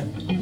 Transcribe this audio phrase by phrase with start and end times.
[0.00, 0.39] Yeah.